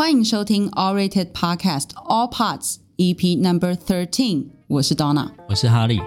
[0.00, 5.99] 欢迎收听 All Rated Podcast All Parts EP Number Thirteen，我是 Donna，我是哈利。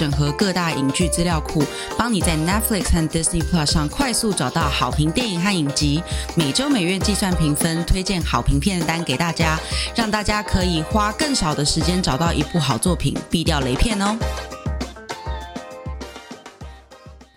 [0.00, 1.62] 整合各大影剧资料库，
[1.98, 6.02] 帮你在 Netflix 和 Disney Plus 上快速找到好评电影和影集。
[6.34, 9.60] 每周每月计算评分，推荐好评片单给大家，
[9.94, 14.16] 让大家可以花更少的时间找到一部好作品，避掉雷片哦。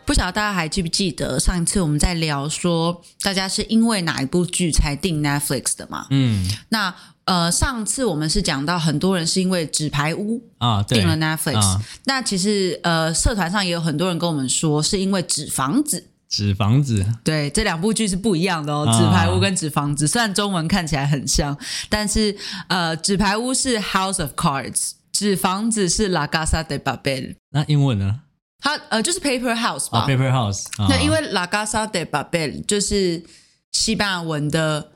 [0.06, 6.08] 不晓得大家还记不记得上一次我们在聊说，大家是因为哪一部剧才订 Netflix 的嘛？
[6.12, 6.96] 嗯，那。
[7.26, 16.00] 呃，上次我们是讲到很多人是因为《纸牌屋》啊订了 Netflix，啊，那其实呃，社团上也有很多人跟我们说是因为《纸房子》。
[16.28, 21.56] 纸房子，对，这两部剧是不一样的哦，啊《纸牌屋》跟《纸房子》虽然中文看起来很像，
[21.90, 22.36] 但是
[22.68, 24.72] 呃，《纸牌屋》是 House of Cards，
[25.14, 27.36] 《纸房子》是 La Casa de Papel。
[27.52, 28.22] 那英文呢？
[28.60, 30.66] 它呃就是 Paper House 吧，啊，Paper House。
[30.90, 33.24] 那因为 La Casa de Papel 就是
[33.72, 34.93] 西班牙文的。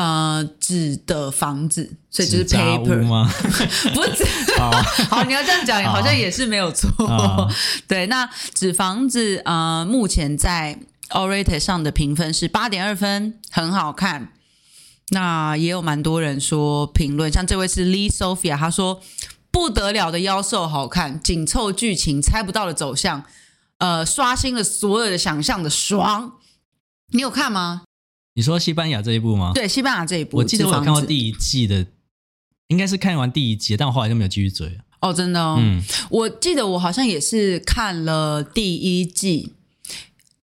[0.00, 3.28] 呃，纸的房子，所以就是 paper 吗？
[3.92, 4.24] 不是，
[5.10, 6.88] 好，你要这样讲，好像也是没有错。
[7.88, 14.28] 对，那纸房子，呃，目前在 awwrated 上的评分是八点二分，很好看。
[15.08, 19.00] 那也有蛮多人说评论，像这位是 Lee Sophia，他说
[19.50, 23.24] 不得了的妖兽，好看，紧凑剧情，猜不到的走向，
[23.78, 26.34] 呃，刷新了所有的想象的爽。
[27.10, 27.82] 你有看吗？
[28.38, 29.50] 你说西班牙这一部吗？
[29.52, 31.84] 对，西班牙这一部，我记得我有看过第一季的，
[32.68, 34.78] 应该是看完第一集，但我后来就没有继续追。
[35.00, 35.56] 哦，真的哦。
[35.58, 39.54] 嗯，我记得我好像也是看了第一季，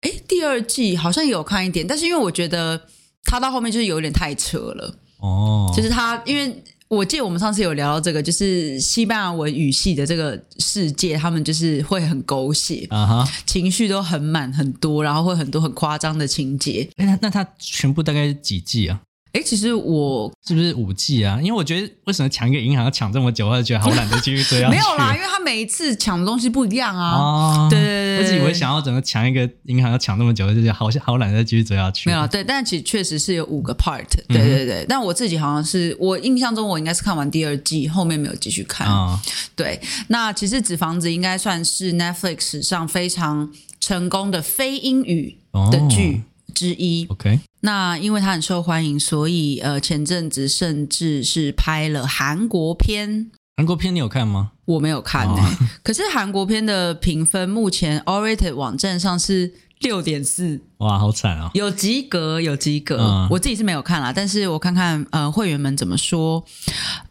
[0.02, 2.90] 哎，第二季好像也有看一点，但是因为我觉得
[3.24, 5.00] 它到后面就是有点太扯了。
[5.20, 6.62] 哦，就是它因为。
[6.88, 16.88] 我记得我们上次有聊到这个，就是西班牙文语系的这个世界，他们就是会很狗血啊，情绪都很满很多，然后会很多很夸张的情节。
[16.98, 19.02] 哎，那那它全部大概是几季啊？
[19.36, 21.38] 哎，其实我是不是五季啊？
[21.42, 24.72] 因为我觉得为什么抢一个银行要抢这么久，我就觉得好懒得继续追下去。
[24.72, 27.12] 没有啦，因为他每一次抢的东西不一样啊。
[27.12, 32.10] 哦，对对对，我只以为想要整个抢一个银行要抢那么久，就觉得好像好懒得继续追下去。
[32.10, 34.06] 没有，对，但其实确实是有五个 part。
[34.30, 38.88] 对对对，嗯、但我自己好像是我印象中我应该是看完第二季，后面没有继续看。
[38.88, 39.20] 哦、
[39.54, 46.22] 对，那其实《纸房子》应该算是 Netflix 史上非常成功的非英语的剧。
[46.24, 53.30] 哦之一，OK，那因为它很受欢迎，所以呃，前阵子甚至是拍了韩国片。
[53.58, 54.54] 韩国片你有看吗？
[54.66, 55.28] 我没有看
[55.84, 61.52] 可是韩国片的评分目前 awwrated 网站上是六点四，哇，好惨啊、哦！
[61.54, 62.98] 有及格，有及格。
[62.98, 66.44] 嗯、我自己是没有看啦，但是我看看呃会员们怎么说，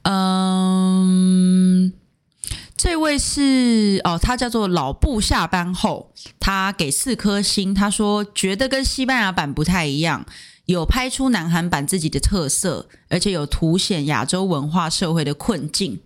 [0.02, 1.92] 嗯。
[2.84, 7.72] 这位是哦，他叫做老布下班后，他给四颗星。
[7.72, 10.26] 他说觉得跟西班牙版不太一样，
[10.66, 16.02] 有拍出南韩版自己的特色，而且有凸显亚洲文化社会的困境。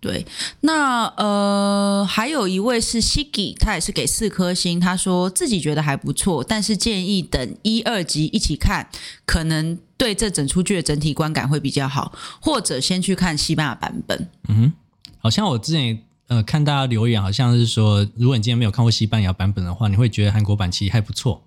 [0.00, 0.24] 对，
[0.62, 4.80] 那呃，还有一位是 Shiki，他也是给四颗星。
[4.80, 8.88] 他说自己觉得还不错，但是建议等一二集一起看，
[9.26, 14.30] 可能对这整出剧的整体观感会比较好，或者先去看西班牙版本。
[14.48, 14.72] 嗯哼。
[15.20, 21.42] 好像我之前呃看大家留言，好像是说，如果你今天没有看过西班牙版本的话，你会觉得韩国版其实还不错，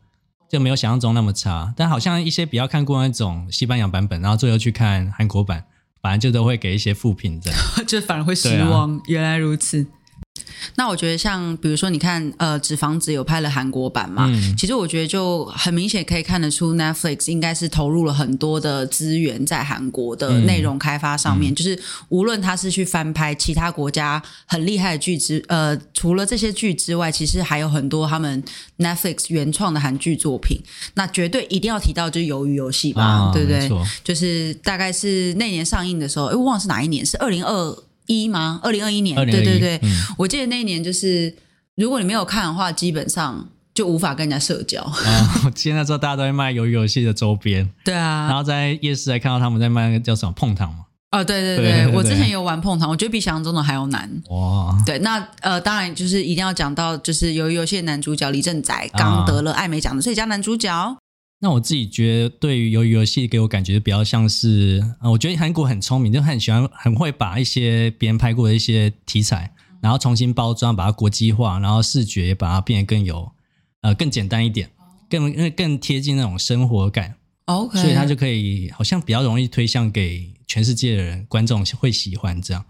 [0.47, 1.73] 就没有想象中那么差。
[1.75, 5.65] 但好像一些比较看过那种西班牙版本，然后最后去看韩国版，
[6.01, 9.01] 反正就都会给一些负评，这样 就反而会失望。
[9.07, 9.85] 原来如此。
[10.75, 14.25] 那我觉得像比如说，你看，呃，纸房子有拍了韩国版嘛？
[14.27, 21.51] 嗯、其实我觉得就很明显可以看得出，Netflix 应该是投入了很多的资源在韩国的内容开发上面。
[21.51, 21.79] 嗯、就是
[22.09, 28.43] 无论他是去翻拍其他国家很厉害的剧之，呃，除了这些剧之外，其实还有很多他们
[28.77, 30.59] Netflix 原创的韩剧作品。
[30.95, 33.69] 那绝对一定要提到就是《鱿鱼游戏》吧，啊、对不对？
[34.03, 37.77] 就是大概是那年上映的时候，哎，我忘了是哪一年，是二零二。
[38.07, 38.59] 一吗？
[38.63, 41.35] 二零二一年，对对对，嗯、我记得那一年就是，
[41.75, 44.81] 如果你没有看的话，基本上就无法跟人家社交。
[44.81, 50.85] 啊、我记得那时候大家都在卖鱿鱼游戏的周边，对啊，然后在夜市还看到他们在卖那个叫什么碰糖嘛。
[51.11, 54.09] 哦，对对对，对对对，我之前有玩碰糖，我觉得比想象中的还要难。
[54.29, 60.97] 哇，对，那呃，当然就是一定要讲到，就是鱿鱼游戏的男主角李正宰刚得了艾美奖的最佳男主角。
[61.43, 73.29] 那我自己觉得，对于鱿鱼游戏给我感觉比较像是，呃，我觉得韩国很聪明，就很喜欢，很会把一些别人拍过的一些题材，然后重新包装，把它国际化，然后视觉也把它变得更有，
[73.81, 74.69] 呃，更简单一点，
[75.09, 77.15] 更更贴近那种生活感。
[77.43, 82.63] OK，所以它就可以好像比较容易推向给全世界的人观众会喜欢这样。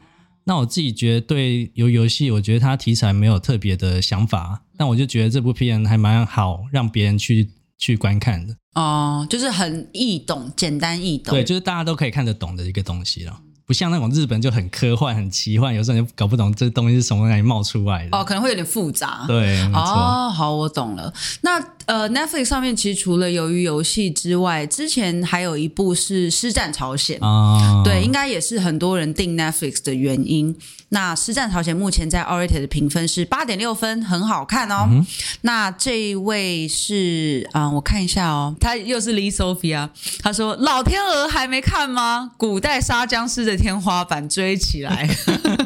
[0.46, 7.52] 那我自己觉得对游游戏，我觉得它题材没有特别的想法，但我就觉得这部片还蛮好，让别人去
[7.84, 8.56] 去观看的。
[8.76, 13.38] 哦，就是很易懂，简单易懂，对，就是大家都可以看得懂的一个东西了。
[13.66, 18.18] 不像那种日本就很科幻、很奇幻，有时候你搞不懂这东西是从哪里冒出来的。
[18.18, 19.26] 哦，可能会有点复杂。
[19.28, 21.14] 对，哦，好，我懂了。
[21.42, 27.82] 那呃，Netflix 上面其实除了鱿鱼游戏之外，之前还有一部是《师战朝鲜》哦。
[27.84, 30.56] 对，应该也是很多人订 Netflix 的原因。
[30.90, 34.88] 那《师战朝鲜》目前在 awwrated 的评分是八点六分，很好看哦。
[34.92, 35.04] 嗯、
[35.42, 39.90] 那这一位是啊、呃，我看一下哦，他又是 Lee Sophia，
[40.22, 42.34] 他说：“老天鹅还没看吗？
[42.38, 45.08] 古代杀僵尸的。”天花板追起来，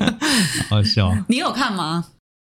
[0.70, 1.12] 好笑。
[1.30, 2.06] 你有看吗？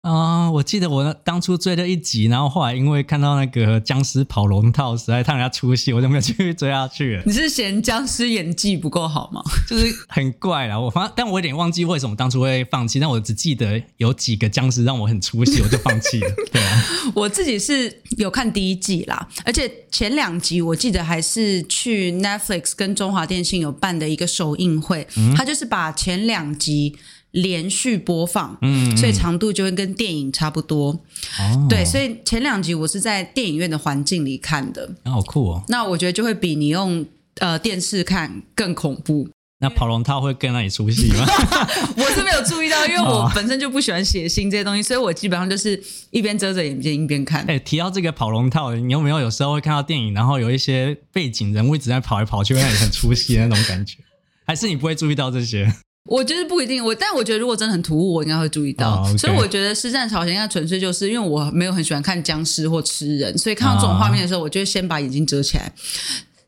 [0.07, 7.23] 啊、呃，我记得我当初追了一集，然后后来因为看到那个僵尸跑龙套实在太让人家出戏，我就没有继续追下去了。
[7.27, 9.43] 你是嫌僵尸演技不够好吗？
[9.69, 16.33] 就是很怪啦，我反正但我有点忘记为什么当初会放弃，但我只记得有几个僵尸让我很出戏，我就放弃了。
[16.53, 16.83] 对啊，
[17.13, 26.97] 我自己是有看第一季啦，而且前两集我记得还是去 Netflix 跟中华电信有办的一个首映会，嗯、他就是把前两集。
[27.33, 30.91] 连续播放，嗯，所以长度就会跟电影差不多。
[31.39, 35.63] 哦，对，所以前两集我是在电影院的环境里看的，啊，好酷哦。
[35.69, 37.05] 那我觉得就会比你用
[37.41, 39.29] 呃电视看更恐怖。
[39.59, 41.25] 那跑龙套会更让你出戏吗？
[41.97, 47.43] 我是没有注意到，因为我本身就不喜欢写信这些东西，所以我基本上就是一边遮着眼睛一边看。
[47.49, 53.97] 哎，提到这个跑龙套，你有没有有时候会看到电影，然后有一些背景人物一直在跑来跑去，会让你很出戏的那种感觉？
[54.47, 55.73] 还是你不会注意到这些？
[56.07, 59.03] 我觉得不一定，我但我觉得如果真的很突兀，我应该会注意到。
[59.03, 59.17] Oh.
[59.19, 65.73] 所以我觉得《师战朝鲜》应该纯粹就是因为我没有很喜欢看僵尸或吃人，所以看到这种画面的时候，我就会先把眼睛遮起来。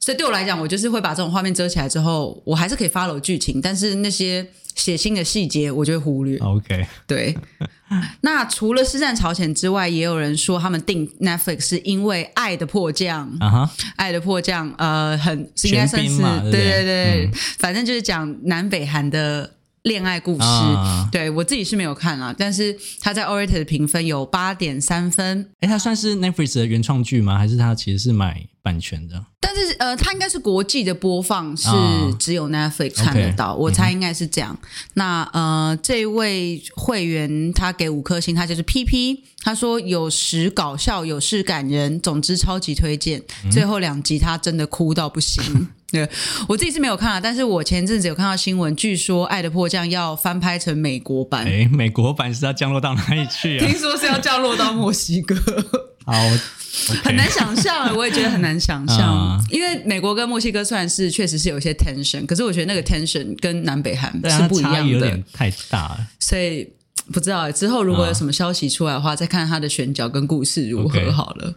[0.00, 4.46] 所以对我来讲，我就是会把这种画面遮起来之后，我还是可以 follow 剧情，但是那些
[4.78, 6.38] 血腥的细节我就会忽略。
[6.38, 7.36] OK，对。
[8.20, 13.44] 那除了《师战朝鲜》之外，也有人说他们订 Netflix 是因为《爱的迫降》uh。
[13.44, 13.84] 啊 -huh.
[13.96, 16.18] 爱的迫降》呃，很应该算是
[16.50, 19.50] 对对对、嗯，反正就是讲南北韩的
[19.88, 20.40] 恋爱故事。
[20.40, 21.10] Uh.
[21.10, 25.50] 对我自己是没有看啊，但是他在 awwrated 的评分有八点三分。
[25.60, 27.36] 哎，他算是 Netflix 的原创剧吗？
[27.36, 29.24] 还是他其实是买版权的？
[29.40, 31.70] 但是呃，它应该是国际的播放，是
[32.18, 33.52] 只有 Netflix 看得到。
[33.52, 33.62] Oh, okay.
[33.62, 34.56] 我猜应该是这样。
[34.62, 43.22] 嗯、那呃，这位会员他给五颗星，他就是 PP，他说有时搞笑，有时感人，总之超级推荐。
[43.44, 45.68] 嗯、最后两集他真的哭到不行。
[45.90, 46.08] 对，
[46.48, 51.46] 我自己是没有看啊，但是我前阵子有看到新闻，据说《爱的迫降》要翻拍成美国版。
[51.46, 53.60] 哎，美国版是要降落到哪里去啊？
[53.66, 55.34] 听说是要降落到墨西哥。
[56.04, 56.14] 好。
[56.14, 56.40] Okay.
[57.02, 66.06] 很难想象，我也觉得很难想象，uh, 因为美国跟墨西哥虽然是确实是有一些 tension，可是我觉得那个 tension 跟南北韩是不一样的，有点太大了。
[66.20, 66.70] 所以
[67.12, 71.50] 不知道之后如果有什么消息出来的话，uh, 再看他的选角跟故事如何好了。
[71.50, 71.54] Okay.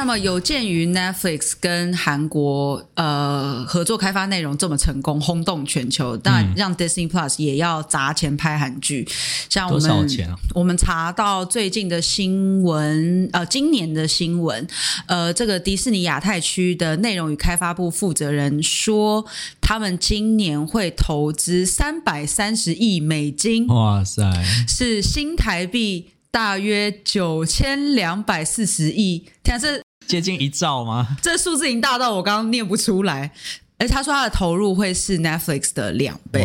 [0.00, 9.06] 那么有鉴于 Netflix 跟韩国呃合作开发内容这么成功，轰动全球，当然让 Disney Plus 也要砸钱拍韩剧。
[9.50, 10.08] 像我们？
[10.54, 14.66] 我们查到最近的新闻，呃，今年的新闻，
[15.06, 19.26] 呃，这个迪士尼亚太区的内容与开发部负责人说，
[19.60, 23.66] 他们今年会投资三百三十亿美金。
[23.66, 24.32] 哇塞，
[24.66, 29.26] 是新台币大约九千两百四十亿。
[29.42, 31.16] 天，这接近一兆吗？
[31.22, 33.30] 这数字已经大到我刚刚念不出来。
[33.78, 36.44] 而他说他的投入会是 Netflix 的两倍！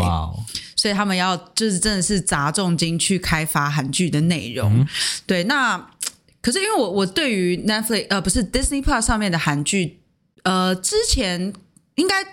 [0.75, 4.79] 所以他们要就是真的是砸重金去开发韩剧的内容。
[4.79, 4.87] 嗯、
[5.25, 5.77] 对，那
[6.41, 9.99] 可是因为我我对于 Netflix 呃不是 Disney Plus 上面的韩剧，
[10.43, 11.51] 呃之前
[11.95, 12.23] 应该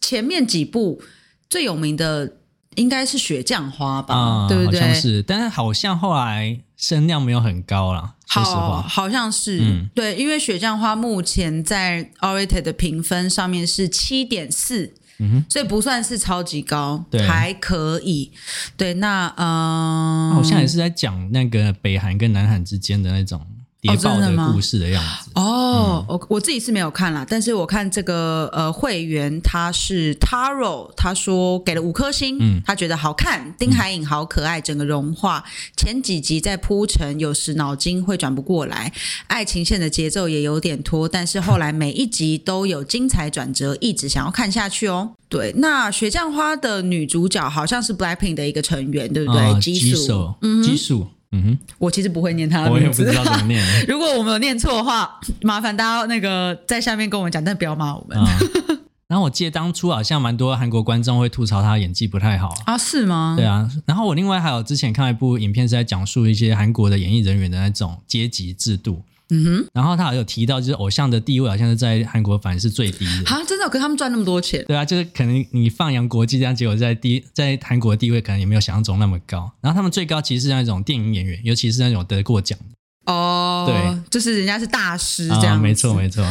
[0.00, 1.00] 前面几部
[1.48, 2.38] 最有名的。
[2.76, 4.80] 应该是雪降花吧，嗯，对不对？
[4.80, 8.14] 好像是，但是好像后来声量没有很高了。
[8.26, 18.32] 说实话，好像是，嗯，对，因为雪降花目前在 awwrated 的评分上面是七点四，嗯，所以不算是超级高，对，还可以。
[18.76, 23.40] 对，那嗯，好像也是在讲那个北韩跟南韩之间的那种。
[23.84, 25.30] 谍报的故事的样子。
[25.34, 35.44] 哦，我、嗯、我自己是没有看啦，但是我看这个呃会员他是 Taro，他说给了五颗星，嗯，他觉得好看，丁海颖好可爱，整个融化，
[35.76, 38.90] 前几集在铺陈，有时脑筋会转不过来，
[39.26, 45.10] 爱情线的节奏也有点拖，但是后来每一集都有精彩转折，一直想要看下去哦。
[45.28, 49.60] 对，那雪降花的女主角好像是 Blackpink 的一个成员，对不对？
[49.60, 51.08] 基、呃、数，嗯，吉数。
[51.34, 53.62] 嗯哼，我其实不会念他的名字，我也不知道怎么念。
[53.88, 58.16] 如果我们有念错的话，麻烦大家那个在下面跟我们讲，但不要骂我们。
[58.18, 63.34] 嗯 然后我记得当初好像蛮多韩国观众会吐槽他演技不太好啊，是吗？
[63.36, 63.70] 对啊。
[63.84, 69.02] 然后我另外还有之前看一部影片，是在讲述一些韩国的演艺人员的那种阶级制度。
[69.34, 69.66] 嗯哼。
[69.72, 73.30] 然后他有提到，就是偶像的地位好像是在韩国反而是最低的。
[73.30, 73.68] 啊，真的？
[73.68, 74.64] 可是他们赚那么多钱？
[74.66, 79.50] 对啊，就是可能你放洋国际这样，结果在第在韩国的地位可能也没有想象中那么高。
[79.60, 83.12] 然后他们最高其实是那种电影演员，尤其是那种得过奖的。
[83.12, 85.56] 哦，对，就是人家是大师这样。
[85.56, 86.24] 啊，没错，没错。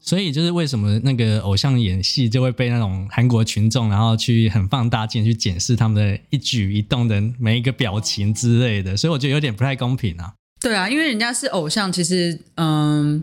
[0.00, 10.34] 所以就是为什么那个偶像演戏就会被那种韩国群众，然后去很放大镜去检视他们的一举一动的每一个表情之类的，所以我觉得有点不太公平啊。
[10.64, 13.22] 对啊，因为人家是偶像，其实嗯，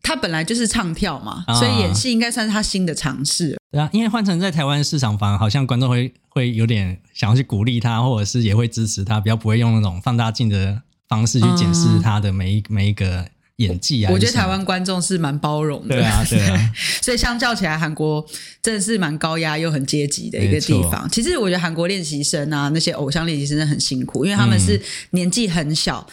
[0.00, 3.58] 他本来就是唱跳嘛，啊、所以演戏应该算是他新的尝试。
[3.72, 13.26] 对啊，因为换成在台湾市场，反而好像观众会会有点想要去鼓励他，或者是也会支持他，比较不会用那种放大镜的方式去检视他的每一、嗯、每一个。
[13.58, 18.26] 演技啊，我觉得台湾观众是蛮包容的，对啊，对啊， 所以相较起来，韩国
[18.60, 21.08] 真的是蛮高压又很阶级的一个地方。
[21.08, 26.04] 其实我觉得韩国练习生啊，那些偶像练习生真的很辛苦，因为他们是年纪很小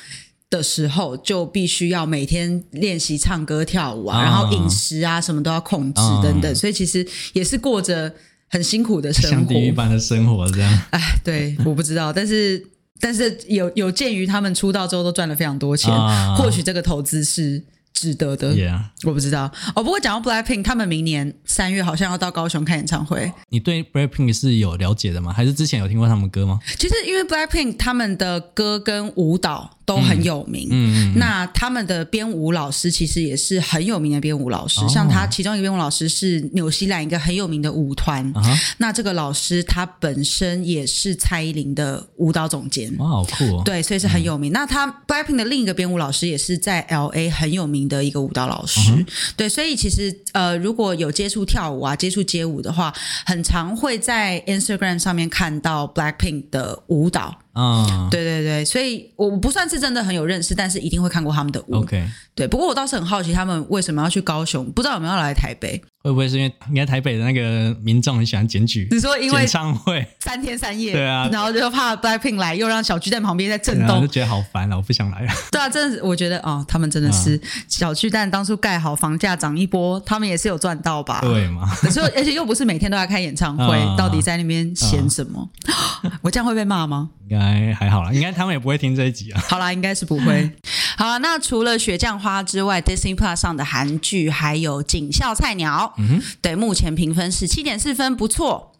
[0.52, 7.04] 的时候就必须要每天练习唱歌跳舞啊，然后饮食啊什么都要控制等等，所以其实
[7.34, 8.14] 也是过着
[8.48, 10.80] 很辛苦的生活，像地狱般的生活这样。
[10.92, 12.68] 哎，对，我不知道，但是。
[13.04, 18.54] 但是有有鉴于他们出道之后都赚了非常多钱，啊、或许这个投资是值得的。
[18.54, 18.80] Yeah.
[19.06, 19.82] 我不知道哦。
[19.84, 23.32] 不过讲到 Blackpink，他们明年三月好像要到高雄开演唱会。
[23.50, 25.34] 你对 Blackpink 是有了解的吗？
[25.34, 26.60] 还是之前有听过他们歌吗？
[26.78, 29.80] 其实因为 Blackpink 他们的歌跟舞蹈。
[29.92, 30.70] 都很有名。
[30.72, 38.26] 嗯，嗯，嗯，那他们的编舞老师其实也是很有名的编舞老师，哦、像他其中一个编舞老师是纽西兰一个很有名的舞团。
[38.34, 38.42] 啊、
[38.78, 42.96] 那这个老师他本身也是蔡依林的舞蹈总监。
[43.00, 43.62] 哇，好酷哦！
[43.66, 44.52] 对，所以是很有名。
[44.52, 48.80] 嗯、那他 Blackpink 的另一个编舞老师也是在 LA 很有名的一个舞蹈老师。
[48.92, 49.06] 嗯、
[49.36, 52.94] 对，所以其实呃，如果有接触跳舞啊、接触街舞的话，
[53.26, 57.38] 很常会在 Instagram 上面看到 Blackpink 的舞蹈。
[57.54, 61.76] 啊，对对对，所以我不算是真的很有认识，但是一定会看过他们的舞。
[61.76, 65.82] OK，对，不过我倒是很好奇他们为什么要去高雄，不知道有没有来台北。
[66.04, 68.88] 会不会是因为应该台北的那个民众很喜欢检举？
[68.90, 75.32] 你说因为演唱会三天三夜，对啊，然后就怕 Blackpink 来，又让小巨蛋旁边在震动，就觉得好烦了，我不想来了。
[75.52, 81.20] 对啊，真的，我觉得哦，他们真的是小巨蛋当初盖好，房价涨一波，他们也是有赚到吧？
[81.22, 81.70] 对嘛？
[81.80, 85.48] 可是而且又不是每天都要开演唱会，到底在那边闲什么？
[86.22, 87.10] 我这样会被骂吗？
[87.30, 89.42] 应该还好啦，应该他们也不会听这一集啊。
[89.48, 90.52] 好啦，应该是不会。
[90.98, 95.94] 好了，那除了雪降花之外，Disney Plus 上的韩剧还有《警校菜鸟》。
[96.02, 98.74] 嗯哼，对，目前评分是七点四分，不错。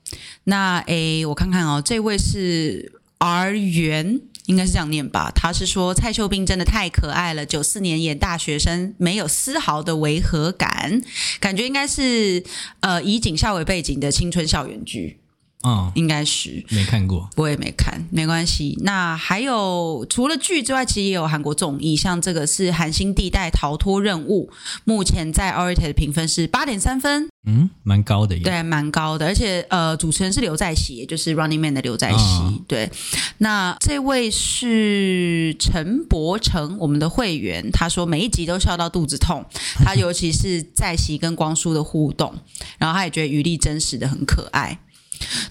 [0.44, 5.32] 那诶，我看看哦，这位是 R 元，应该是这样念吧？
[5.34, 11.02] 他是说蔡秀彬真的太可爱了，九四年演大学生没有丝毫的违和感，
[11.40, 12.44] 感觉应该是
[12.82, 15.21] 呃以警校为背景的青春校园剧。
[15.64, 18.78] 嗯，应该是没看过，我也没看，没关系。
[18.82, 24.50] 那还有除了剧之外，其实也有韩国综艺，像这个是《韩星地带逃脱任务》，
[24.86, 29.26] 目前在 awwrated 的评分是八点三分，嗯，蛮高的耶，对，蛮高的。
[29.28, 32.18] 而且呃，主持人是刘在熙，也就是 Running Man 的刘在熙。
[32.18, 32.90] 嗯、对，
[33.38, 39.46] 那这位是陈柏成，我们的会员，他说每一集都笑到肚子痛，
[39.84, 42.34] 他尤其是在熙跟光叔的互动，
[42.80, 44.80] 然后他也觉得余力真实的很可爱。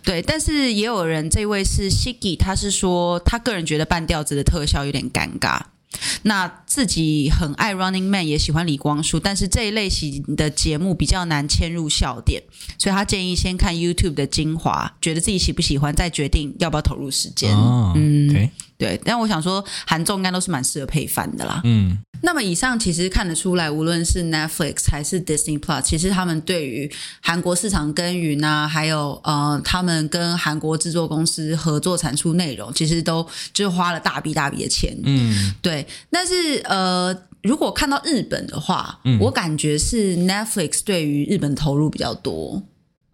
[0.03, 5.61] 对，但是也有人，这位是 Shiki，他是说他个人觉得半吊子的特效有点尴尬。
[6.23, 12.43] 那自己很爱 Running Man，也喜欢李光洙，但是这一类型的节目比较难切入笑点，
[12.79, 17.53] 所以他建议先看 YouTube 的精华，觉得自己喜不喜欢，再决定要不要投入时间。
[17.55, 18.51] 哦、嗯，okay.
[18.81, 19.01] 对。
[19.05, 21.61] 但我想说，韩综应该都是蛮适合配饭的啦。
[21.65, 21.99] 嗯。
[22.23, 26.91] 那么以上其实看得出来，无论是 Netflix 还是 Disney Plus，其实他们对于
[27.23, 34.95] 韩国市场耕耘啊，还有呃，他们跟韩国制作公司合作产出内容，其实都就花了大笔大笔的钱。
[35.03, 35.87] 嗯，对。
[36.11, 42.63] 但是呃，如果看到日本的话，嗯，我感觉是 Netflix 对于日本投入比较多。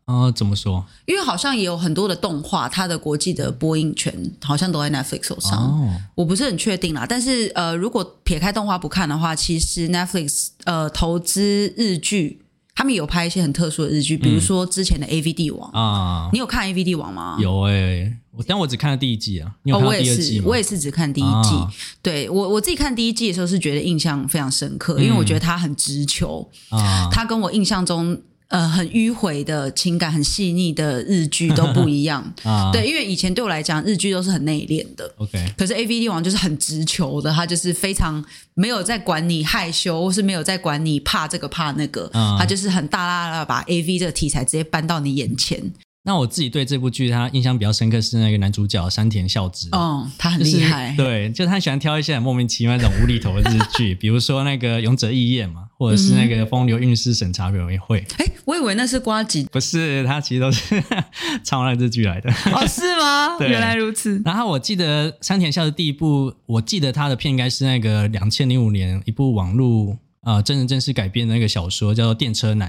[0.06, 0.84] 啊、呃，怎么说？
[1.04, 5.58] 因为好像也有很多的动画，它的国际的播映权好像都在 Netflix 手上。
[5.58, 7.04] 哦，我不是很确定啦。
[7.08, 12.40] 但是呃，如果撇开动画不看的话，其实 Netflix 呃投资日剧，
[12.72, 16.28] 他们有拍一些很特殊的日剧，比如说之前的 AV 帝王啊。
[16.28, 17.36] 嗯、你有看 AV 帝王吗？
[17.40, 19.56] 有哎、欸，但我只看了第一季啊。
[19.64, 20.10] 你有看第二季？
[20.10, 21.50] 哦，我也是，我也是只看第一季。
[21.50, 21.68] 啊、
[22.00, 27.08] 对我我自己看第一季的时候是觉得印象非常深刻，嗯、因为我觉得他很直球啊。
[27.10, 28.16] 他跟我印象中。
[28.48, 32.70] 呃，很迂回的情感，很细腻的日剧都 不一样啊。
[32.72, 35.12] 对，因为以前对我来讲，日剧都是很内敛的。
[35.16, 38.24] OK，可是 A V 帝王就是很直球的，他就是非常
[38.54, 45.60] 没有在管你害羞，或是没有在管你怕这个怕那个，啊、他就是很大大大把 A V 这个题材直接搬到你眼前。
[46.06, 49.68] 那我自己对这部剧，他印象比较深刻是那个男主角山田孝之。
[49.72, 50.94] 哦，他很厉害。
[50.96, 58.00] 就是、对，就他喜欢挑一些很莫名其妙那种无厘头的日剧， 比如说那个《勇者义彦》嘛，或者是那个《风流韵事审查委员会》。
[58.18, 60.80] 哎、嗯，我以为那是瓜吉，不是，他其实都是
[61.42, 62.30] 抄那日剧来的。
[62.52, 63.36] 哦，是吗？
[63.42, 64.22] 原来如此。
[64.24, 72.68] 然后我记得山田孝之第一部，我记得他的片应该是那个两千零五年一部网络呃真人真事改编的那个小说，叫做《电车男》。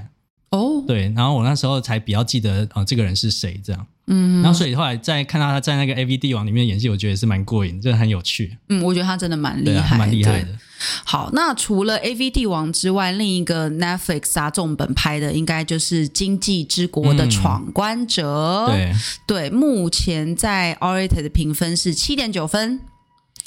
[0.50, 3.86] 哦，对，然后我那时候才比较记得啊、呃，这个人是谁这样。
[4.10, 8.56] 嗯，然后所以后来再看到他在那个 AV 帝王里面演戏，我觉得也是蛮过瘾，真的很有趣。
[8.70, 10.48] 嗯，我觉得他真的蛮厉害，蛮厉害的。
[11.04, 18.94] 好，那除了 AV 帝王之外，另一个 Netflix 啊重本拍的，应该就是《经济之国的闯关者》嗯。
[19.26, 22.80] 对对，目前在 awwrated 的评分是七点九分。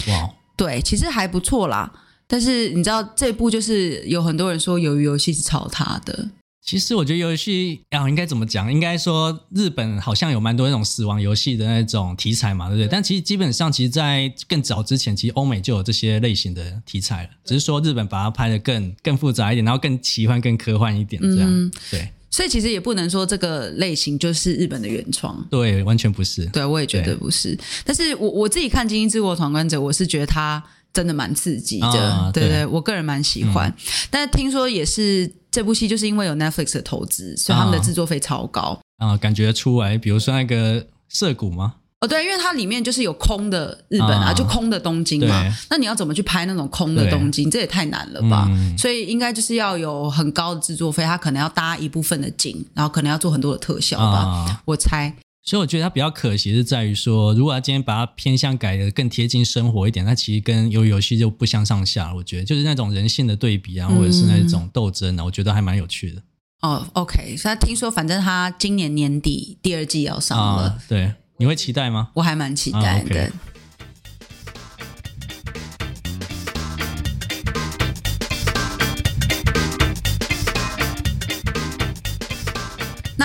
[0.07, 1.91] 哇，对，其实还不错啦。
[2.27, 6.29] 但是你知道这部就是有很多人说鱿鱼游戏是抄他的。
[6.63, 8.71] 其实我觉得游戏啊，应该怎么讲？
[8.71, 12.87] 应该说日本好像有蛮多那种死亡游戏的那种题材嘛，对不对？
[12.87, 21.49] 但其实基本上，其实，在更早之前，其实欧美就有这些类型的题材了，只是说日本把它拍的更更复杂一点，然后更奇幻、更科幻一点这样。
[21.51, 26.45] 嗯、对，所以其实也不能说这个类型就是日本的原创，对，完全不是。
[26.45, 27.57] 对，我也觉得不是。
[27.83, 30.63] 但是我我自己看《精英之国闯关者》，我是觉得它
[30.93, 33.67] 真的蛮刺激的，啊、对，对对，我个人蛮喜欢。
[33.67, 33.75] 嗯、
[34.11, 35.33] 但是听说也是。
[35.51, 39.97] 这部戏就是因为有 Netflix 的投资，所以他们的制作费超高啊，啊，感觉出来。
[39.97, 41.75] 比如说那个涩谷吗？
[41.99, 45.53] 哦，对，因为它里面就是有空的日本啊，啊就空的东京嘛。
[45.69, 47.51] 那你要怎么去拍那种空的东京？
[47.51, 48.47] 这也太难了吧？
[48.49, 55.13] 嗯、所以应该就是要有很高的制作费，它可能要搭一部分的景，然后可能要做很多的特效吧，啊、我猜。
[55.43, 62.15] 所以我觉得它比较可惜是在于说，如果他今天把它偏向改的更贴近生活一点，那其实跟游游戏就不相上下了。
[62.15, 66.21] 我觉得就是那种人性的对比啊，或者是那种斗争啊，我觉得还蛮有趣的。
[66.61, 72.09] 哦，OK，所以他听说反正他今年年底第二季要上了，啊、对，你会期待吗？
[72.13, 73.23] 我还蛮期待的。
[73.23, 73.31] 啊 okay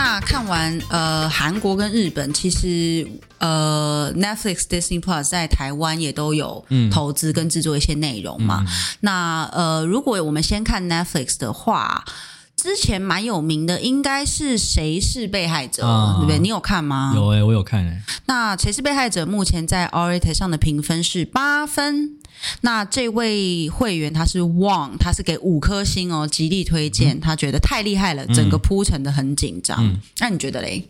[0.09, 3.05] 那看完呃韩国跟日本，其实
[3.39, 8.65] 呃 Netflix、Disney Plus 在台湾也都有投资跟制作一些内容嘛。
[8.65, 12.05] 嗯、那呃，如果我们先看 Netflix 的话，
[12.57, 16.39] 之前蛮有名的应该是《谁是被害者》，啊、对不对？
[16.39, 17.13] 你有看吗？
[17.17, 18.03] 有哎、欸，我有看哎、欸。
[18.27, 22.13] 那《谁是被害者》目前在 awwrated 上的评分是八分。
[22.63, 27.17] 那这位会员他是 Wang，他是给五颗星哦，极力推荐。
[27.17, 29.85] 嗯、他觉得太厉害了，整个铺陈的很紧张。
[29.85, 30.89] 嗯、那你觉得嘞？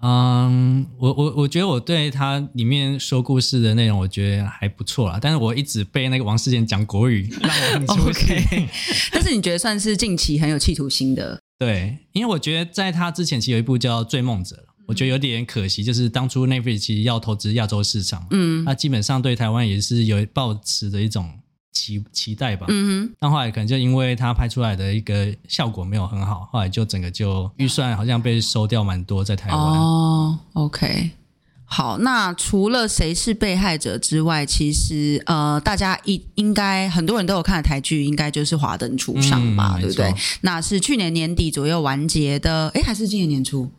[0.00, 5.18] 嗯，我我我觉得我对他里面说故事的内容，我觉得还不错啦。
[5.20, 8.26] 但是我一直被那个王世坚讲国语，让我很出戏。
[8.38, 8.68] Okay,
[9.10, 11.40] 但是你觉得算是近期很有企图心的？
[11.58, 14.54] 对，因为我觉得在他之前其实有一部叫《追梦者》。
[14.88, 21.30] 我觉得有点可惜，就是当初 Netflix 其实要投资亚洲市场，嗯，那基本上对台湾也是有抱持的一种
[21.74, 29.58] 期期待吧，嗯哼，但后来可能就因为它拍出来的一个效果没有很好，后来就整个就预算好像被收掉蛮多在台湾。
[29.58, 31.10] 哦，OK，
[31.66, 40.14] 好，那除了谁是被害者之外，其实呃，大家应应该很多人都有看的台剧，应该就是《华灯初上》吧，嗯、对不对？
[40.40, 43.70] 那是去年年底左右完结的，诶，还是今年年初？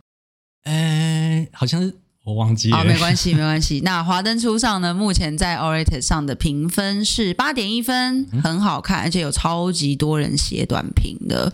[0.64, 2.78] 呃，好像是我忘记了。
[2.78, 3.82] 好，没关系，没关系。
[3.86, 4.94] 那《华灯初上》呢？
[4.94, 11.52] 目前在 awwrated 上的评分是八点一分，很好看，而且有超级多人写短评的。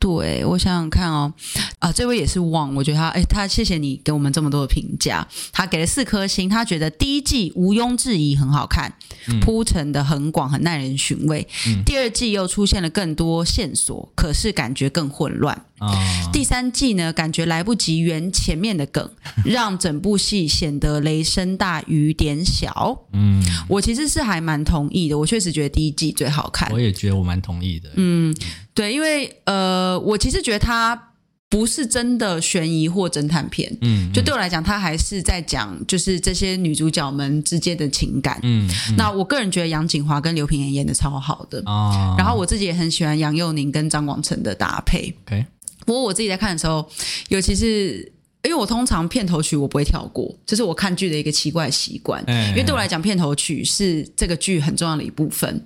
[0.00, 1.30] 对，我想想看哦，
[1.78, 9.09] 啊，这位也是旺，我觉得他，哎，他谢谢你给我们这么多的评价，他给了四颗星，他觉得第一季毋庸置疑很好看，嗯、
[9.40, 11.46] 铺陈的很广，很耐人寻味。
[11.66, 15.64] 嗯、第二季又出现了更多线索，可是感觉更混乱。
[15.80, 15.96] 哦、
[16.30, 19.10] 第三季呢，感觉来不及圆前面的梗，
[19.46, 23.06] 让整部戏显得雷声大雨点小。
[23.14, 26.70] 嗯，我其实是还蛮同意的，我确实觉得第一季最好看。
[26.70, 27.88] 我也觉得我蛮同意的。
[27.96, 28.34] 嗯。
[28.72, 31.09] 对，因为呃，我其实觉得它
[31.50, 45.44] 不是真的悬疑或侦探片，嗯，就对我来讲，它还是在讲就是这些女主角们之间的情感，嗯，嗯，那我个人觉得杨谨华跟刘品言演的超好的，哦，然后我自己也很喜欢杨佑宁跟张广成的搭配，OK，
[45.84, 46.88] 不过我自己在看的时候，
[47.30, 47.96] 尤其是
[48.44, 55.60] 因为我通常片头曲我不会跳过，这是我看剧的一个奇怪的习惯，因为对我来讲，片头曲是这个剧很重要的一部分，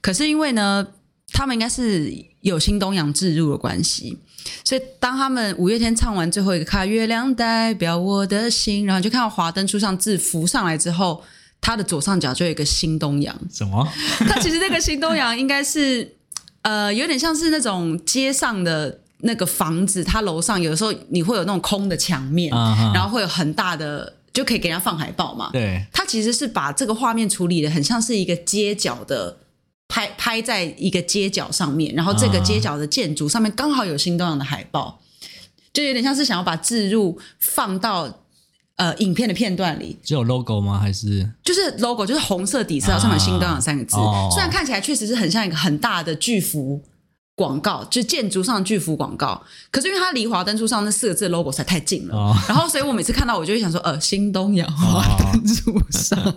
[0.00, 0.84] 可是因为呢。
[1.32, 4.18] 他们应该是有新东阳置入的关系，
[4.64, 11.22] 所以当他们五月天唱完最后一个卡，月亮代表我的心，然后就看到华灯初上字浮上来之后，
[11.60, 13.38] 他的左上角就有一个新东阳。
[13.52, 13.86] 什么？
[14.20, 16.16] 他其实那个新东阳应该是
[16.62, 22.50] 呃，有点像是那种街上的那个房子，它楼上有的时候你会有那种空的墙面，
[22.94, 25.50] 然后会有很大的，就可以给人家放海报嘛。
[25.52, 29.36] 对，他其实是把这个画面处理的很像是一个街角的。
[29.90, 35.00] 拍拍在一个街角上面，然后这个街角的建筑上面刚好有新东阳的海报，
[35.72, 38.22] 就有点像是想要把置入放到
[38.76, 39.98] 呃影片的片段里。
[40.04, 40.78] 只有 logo 吗？
[40.78, 43.96] 还是就是 logo，就是红色底色上面有新东阳三个字。
[43.96, 46.80] 啊、虽然看起来确实是很像一个很大的巨幅
[47.34, 56.36] 广告，就建筑上的巨幅广告，可是因为它离华灯初上那四个字的 logo 实在太近了，啊、然后所以我每次看到我就会想说，呃，新东阳华灯初上，啊、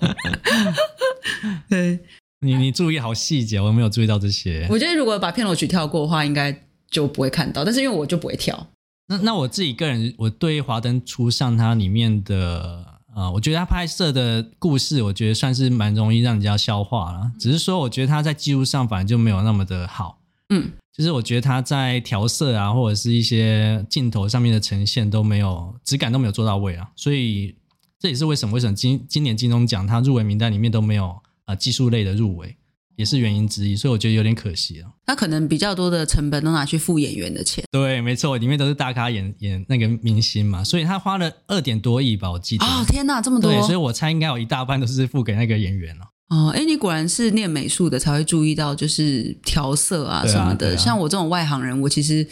[1.69, 1.99] 对。
[2.43, 4.67] 你你注意好细节，我没有注意到这些。
[4.69, 7.63] 我觉得如果把片头曲跳过的话，应该就不会看到。
[7.63, 8.67] 但是因为我就不会跳。
[9.07, 17.31] 那那我自己个人，我对《华灯初上》它里面的啊、呃，我觉得它拍摄的故事，我觉得算是蛮容易让人家消化了。
[17.39, 20.19] 只是说，我觉得它在技术上反而就没有那么的好。
[20.49, 26.89] 嗯，就是我觉得它在调色啊，或者是一些镜头上面的呈现都没有质感都没有做到位啊。
[26.95, 27.55] 所以
[27.99, 31.22] 这也是为什么为什么今今年金钟奖它入围名单里面都没有。
[31.45, 32.55] 啊，技术类的入围
[32.95, 34.87] 也是原因之一，所以我觉得有点可惜了。
[35.05, 37.63] 他可能比较多的成本都拿去付演员的钱。
[37.71, 42.65] 对，没错，里面都是大咖演演那个明星嘛，所以他花了二点多亿吧，我记得。
[42.65, 43.51] 哦，天哪，这么多！
[43.51, 46.05] 对，所以我猜应该有一大半都是付给那个演员了。
[46.29, 50.69] 哦，哎，你果然是念美术的，才会注意到就是调色啊什么的。
[50.69, 52.27] 啊啊、像我这种外行人，我其实。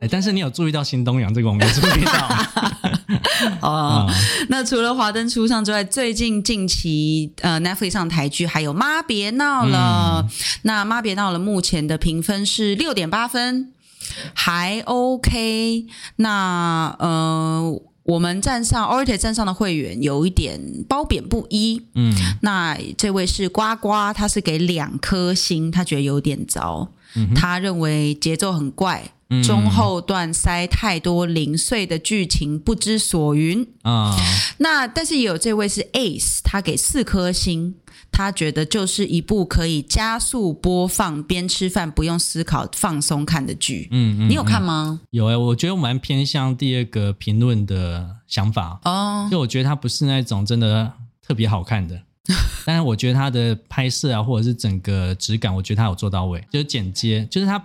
[0.00, 2.12] 哎，但是你有注意到新东阳这个我没注意到。
[3.62, 4.06] 哦，
[4.48, 10.22] 那除了华灯初上之外，最近近期呃 Netflix 上台剧还有妈别闹了。
[10.22, 10.30] 嗯、
[10.62, 13.72] 那妈别闹了，目前的评分是六点八分，
[14.34, 15.86] 还 OK。
[16.16, 21.82] 那呃，我们站上 awwrated 站上的会员有一点褒贬不一。
[21.94, 29.12] 嗯，那这位是呱呱，他是给两颗星，他觉得有点糟，嗯、他认为节奏很怪。
[29.44, 34.16] 中后段塞太多零碎的剧情，不知所云啊。
[34.16, 34.24] 嗯、
[34.58, 37.74] 那但是也有这位是 Ace，他给四颗星，
[38.10, 43.88] 他觉得就是一部可以加速播放，边吃饭不用思考，放松看的剧。
[43.90, 45.00] 嗯，嗯，你有看吗？
[45.10, 49.28] 有哎、欸，我觉得我蛮偏向第二个评论的想法哦。
[49.30, 52.00] 就我觉得它不是那种真的特别好看的，
[52.64, 57.62] 但是我觉得它的拍摄啊，或者是整个质感，我觉得它有做到位，就是剪接，就是它。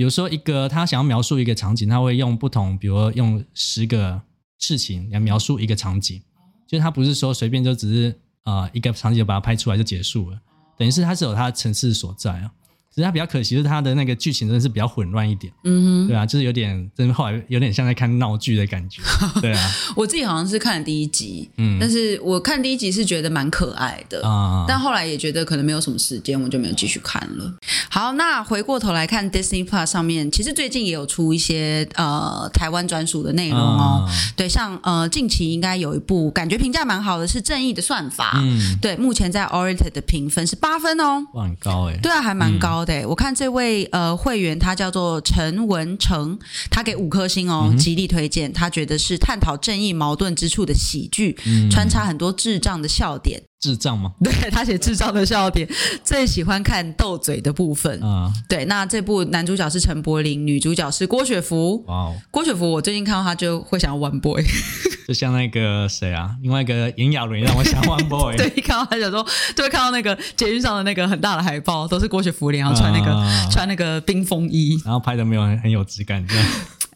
[0.00, 4.18] 比如说，一个他想要描述一个场景，他会用不同，比如说用十个
[4.58, 6.22] 事情来描述一个场景，
[6.66, 10.40] 就是他不是说随便就只是啊、一个场景就把它拍出来就结束了，
[10.78, 12.50] 等于是他是有他的层次所在啊。
[12.92, 19.00] 其实它比较可惜，是它的那个剧情真的是比较混乱一点，嗯哼，对啊，就是有点，真的后来有点像在看闹剧的感觉，
[19.40, 19.70] 对啊。
[19.94, 27.54] 我自己好像是看了第一集，嗯，但是我看第一集是觉得蛮可爱的啊，但后来也觉得可能没有什么时间，我就没有继续看了。
[27.88, 42.90] 好，那回过头来看 Disney Plus 上面，其实最近也有出一些呃台湾专属的内容哦，啊、对，像呃近期应该有一部感觉评价蛮好的是《正义的算法》，嗯，对，目前在 Oriented 的评分是八分哦，哇，很高哎，对啊，还蛮高的。
[42.90, 46.38] 对，我看这位呃会员，他叫做陈文成，
[46.70, 48.52] 他给五颗星哦，极力推荐。
[48.52, 53.40] 他觉得是探讨正义矛盾之处的喜剧，嗯、穿插很多智障的笑点。
[53.60, 54.12] 智障吗？
[54.24, 55.68] 对，他写智障的笑点，
[56.02, 58.32] 最喜欢看斗嘴的部分啊。
[58.48, 61.84] 对，那这部男主角是陈柏霖，女主角是郭雪芙。
[61.86, 64.42] 哇哦，郭雪芙，我最近看到她就会想要 One Boy，
[65.06, 68.36] 就像那个谁啊，另外一个炎亚纶让我想 One Boy。
[68.36, 76.46] 对，一看到他小说就会看到那个捷运上的那个很大的海报，都是郭雪芙脸，然后穿那个、啊、穿那个冰风衣，然后拍的没有很很有质感这样。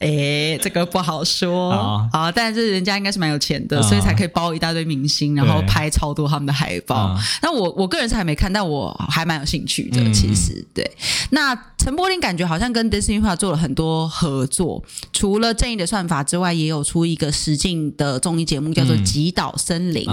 [0.05, 7.19] 哎，这个不好说啊，好，但是人家应该是蛮有钱的，所以才可以包一大堆明星，然后拍超多他们的海报。
[7.41, 10.05] 那我我个人是还没看，但我还蛮有兴趣的。
[10.13, 10.89] 其实，对，
[11.31, 20.05] 那陈柏霖感觉好像跟 Disney Plus 做了很多合作，除了正义的算法之外，也有出一个实境的综艺节目，叫做《极岛森林》。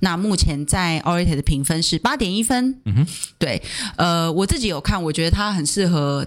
[0.00, 2.80] 那目前在 awwrated 的评分是八点一分。
[2.86, 3.06] 嗯哼，
[3.38, 3.62] 对，
[3.96, 6.26] 呃，我自己有看，我觉得它很适合。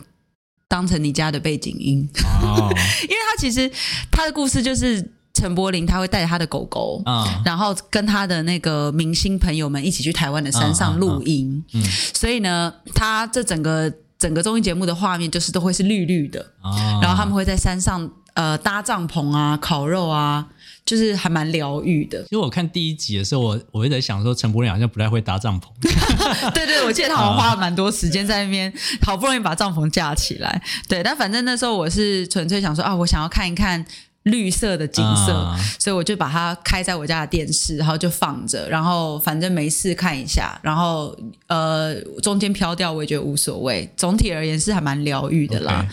[0.70, 2.08] 当成你家的背景音，
[2.42, 2.68] 哦、
[3.04, 3.72] 因为他其实
[4.12, 20.48] 他的故事就是陈柏霖，他会带着他的狗狗，哦、然后跟他的那个明星朋友们一起去台湾的山上录音，哦哦哦、所以呢，他这整个整个综艺节目的画面就是都会是绿绿的，哦、然后他们会在山上呃搭帐篷啊、烤肉啊。
[20.88, 22.24] 就是还蛮疗愈的。
[22.24, 25.66] 其实我看第一集的时候，我我一直在想说，陈柏霖好像不太会搭帐篷。
[26.56, 28.72] 对对，我记得他好像花了蛮多时间在那边，
[29.02, 30.62] 好不容易把帐篷架起来。
[30.88, 33.86] 对，但反正那时候我是纯粹想说啊，我想要看一看
[34.24, 41.14] 绿色的景色，嗯、所以我就把它开在我家的电视，然后就放着，然后反正没事看一下，然后
[41.48, 43.92] 呃中间飘掉我也觉得无所谓。
[43.98, 45.86] 总体而言是还蛮疗愈的啦。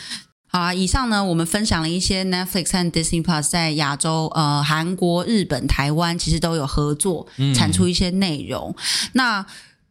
[0.54, 8.72] 好啊，以上呢，我们分享了一些 Netflix 和 Disney Plus 在亚洲，呃，韩国、日本、台湾其实都有合作，产出一些内容。
[8.78, 9.46] 嗯、那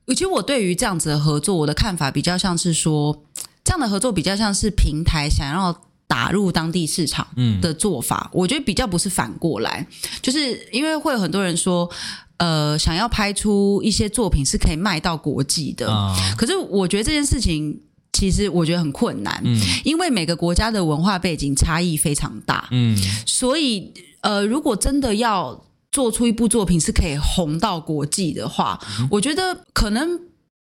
[0.07, 3.25] 其实我对于这样子的合作，我的看法比较像是说，
[3.65, 7.27] 这样的合作比较像是平台想要打入当地市场
[7.61, 8.29] 的做法。
[8.31, 9.85] 嗯、我觉得比较不是反过来，
[10.21, 11.89] 就是因为会有很多人说，
[12.37, 17.81] 呃，想要拍出一些作品是可以卖到国际的，哦、可是我觉得这件事情。
[18.23, 30.17] 其实我觉得很困难，嗯，因为每个国家的文化背景差异非常大，嗯，所以呃，如果真的要做出一部作品是可以红到国际的话，嗯，我觉得可能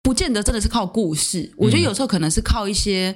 [0.05, 3.13] 不见得真的是靠故事，我觉得有时候可能是靠一些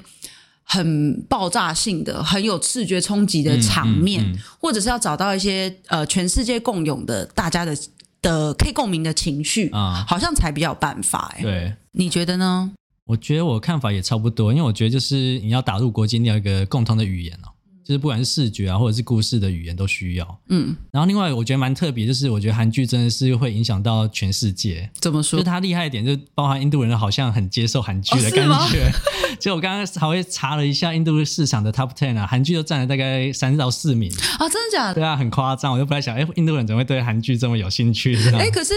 [0.64, 7.78] 很爆炸性的、很有视觉冲击的场面，嗯嗯嗯，或者是要找到一些呃全世界共有的大家的
[8.20, 12.72] 的可以共鸣的情绪啊，好像才比较有办法，欸，对，你觉得呢？
[13.04, 17.51] 我觉得我看法也差不多，因为我觉得就是你要打入国际，你要一个共同的语言哦，
[17.84, 20.40] 就是不管是视觉啊，或者是故事的语言都需要。
[20.48, 24.88] 嗯，然后另外我觉得蛮特别，就是我觉得韩剧真的是会影响到全世界。
[25.00, 25.38] 怎么说？
[25.38, 28.88] 就它厉害一点，就包含印度人好像很接受韩剧的感觉。
[28.88, 28.92] 哦、
[29.40, 34.94] 就我刚刚稍微查了一下印度市场的 Top Ten 啊，韩剧都占了大概三到四名啊、哦，真的假的？
[34.94, 35.72] 对啊，很夸张。
[35.72, 38.16] 我就不太想，哎，印度人怎么会对韩剧这么有兴趣？
[38.38, 38.74] 哎，可是。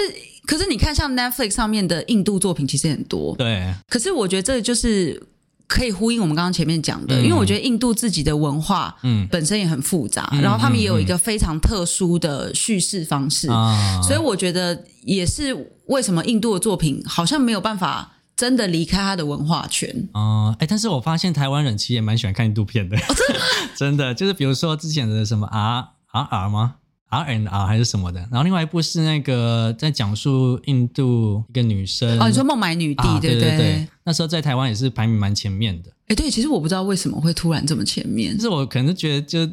[0.48, 3.36] 可是你看，像 Netflix 上面的印度作品其实很多。
[3.36, 3.74] 对。
[3.90, 5.20] 可是我觉得这就是
[5.68, 19.90] 可以呼应我们刚刚前面讲的，嗯、因为我觉得印度自己的文化，嗯，本身也很复杂，嗯、然后他们也有一个非常特殊的叙事方式，嗯、所以我觉得也是为什么印度的作品好像没有办法真的离开他的文化圈。
[20.14, 22.98] 哦、嗯，哎，但是我发现台湾人其实也蛮喜欢看印度片的。
[22.98, 23.42] 哦、真的？
[23.76, 26.76] 真的，就是比如说之前的什么 R R R 吗
[27.10, 33.88] ？R and R 还是什么的，然后另外一部是那个在讲述印度一个女生哦，你说孟买女帝、啊、对不对，对，对？
[34.04, 35.92] 那时候在台湾也是排名蛮前面的。
[36.08, 39.46] 哎，对，其实我不知道为什么会突然这么前面，就是我可能觉得就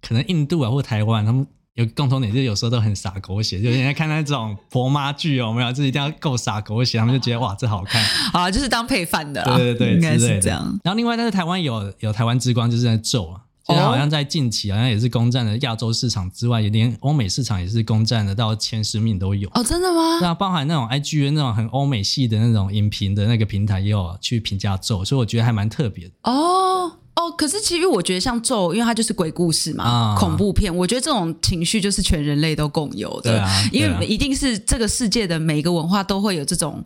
[0.00, 8.02] 可能印度啊或台湾他们有共同点，就有时候都很傻狗血，就人家看那种婆妈剧哦，没有，就一定要够傻狗血，他们就觉得哇，这好看
[8.32, 10.78] 啊，就是当配饭的，对对对，应该是这样。
[10.84, 13.40] 然后另外，但是台湾有有台湾之光，就是在咒啊。
[13.64, 19.48] 现在好像在近期，好像也是攻占了亚洲市场之外，也连欧美市场也是攻占了到前十名都有。
[19.54, 20.18] 哦，真的吗？
[20.18, 26.12] 对啊，包含那种 IGN 那种很欧美系的那种影评的那个平台也有去评价咒，所以我觉得还蛮特别的。
[26.24, 33.46] 哦哦，可是其实我觉得像咒，因为它就是鬼故事嘛，啊、恐怖片，我觉得这种情绪就是全人类都共有的。
[33.70, 36.84] 因为一定是这个世界的每一个文化都会有这种。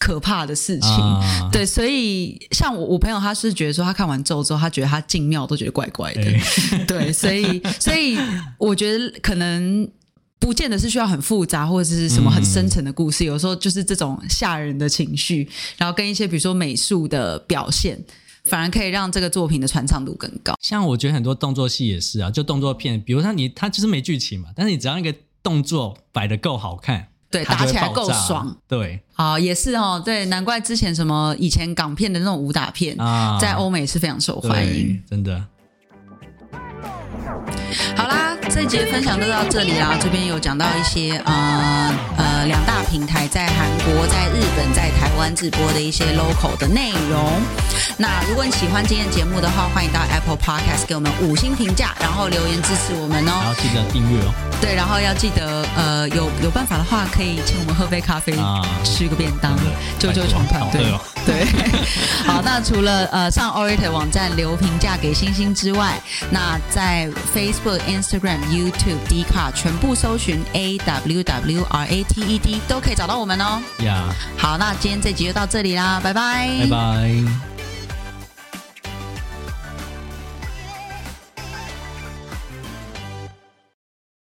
[0.00, 8.18] 可怕的事情，啊、对，所以像我我朋友，他是觉得说，他看完咒之后，他觉得他进庙都觉得怪怪的，欸、 对，所以所以
[8.56, 9.86] 我觉得可能
[10.38, 18.02] 不见得是需要很复杂或者是什么很深层的故事，嗯、有时候就是这种吓人的情绪，然后跟一些比如说美术的表现，
[18.44, 20.54] 反而可以让这个作品的传唱度更高。
[20.62, 27.08] 像我觉得很多动作戏也是啊，就动作片，比如说你他就是没剧情嘛，但是你只要那个动作摆的够好看。
[27.30, 28.56] 对，打起来够爽。
[28.66, 30.02] 对，啊，也是哦。
[30.04, 35.40] 对，难怪之前什么以前港片的那种武打片，啊、在欧美是非常受欢迎，真的。
[37.96, 39.96] 好啦，这一节分享就到这里啦。
[40.00, 47.30] 这边有讲到一些呃呃两大平台在韩国、在日本、在台湾直播的一些 local 的内容。
[48.00, 53.32] 那如果你喜欢今天节目的话，欢迎到 Apple Podcast 给我们五星评价，然后留言支持我们哦。
[53.42, 54.32] 然后记得订阅哦。
[54.58, 59.54] 对，然后要记得呃有有办法的话，可以请我们喝杯咖啡，啊、吃个便当，
[59.98, 60.82] 救救穷团队。
[61.26, 61.44] 对，
[62.24, 62.40] 好。
[62.42, 73.60] 那除了呃上 Orator 网站留评价给星星之外，那在 Facebook、Instagram、YouTube、Dcard 全部搜寻 A W W R A T E D 都可以找到我们哦。
[73.80, 74.04] 呀，
[74.38, 77.59] 好，那今天这集就到这里啦，拜拜，拜拜。